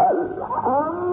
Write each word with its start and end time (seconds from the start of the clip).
الحمد 0.00 1.05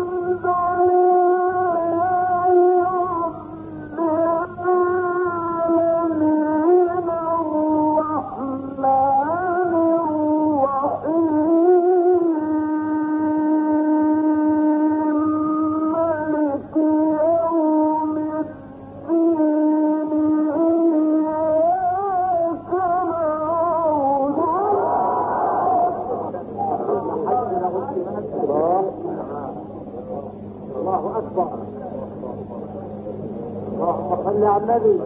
واخبارك 31.37 31.59
اللهم 33.73 34.17
صل 34.25 34.43
على 34.43 34.63
النبي. 34.63 34.99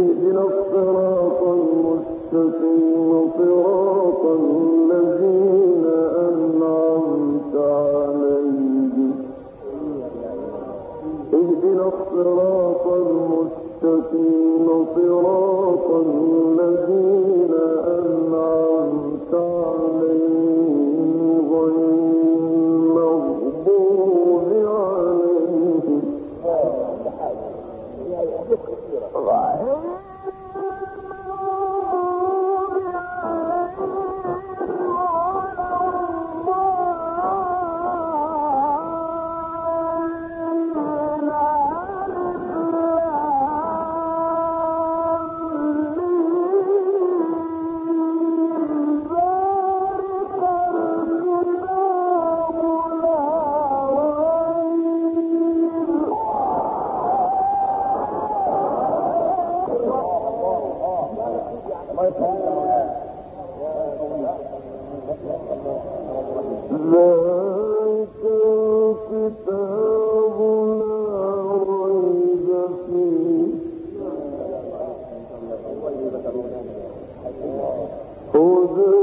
اهدنا 0.00 0.42
الصراط 0.42 1.42
المستقيم 1.42 3.30
صراط 3.38 4.22
الذين 4.24 5.84
أنعمت 6.28 7.54
المستقيم 13.82 14.66
صراط 14.94 15.86
الذين 16.06 17.54
الأديان 28.14 28.58
كثيرة 28.66 29.10
Oh, 78.32 78.99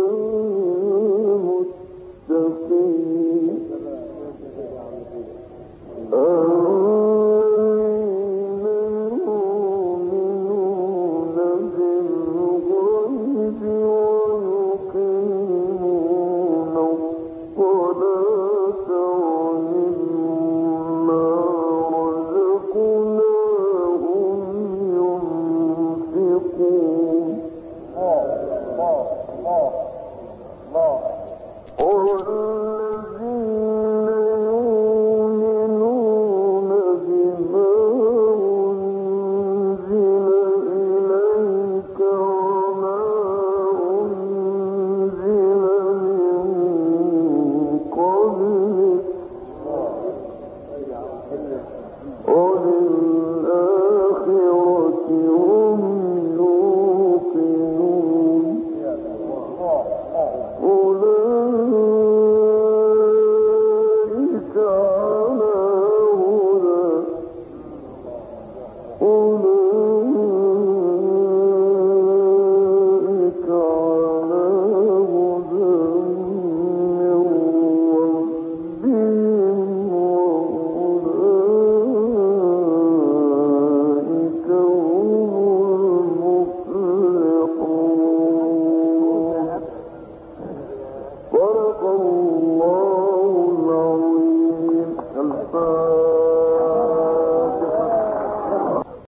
law 29.48 29.87